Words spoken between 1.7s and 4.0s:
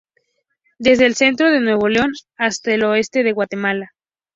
León hasta el oeste de Guatemala.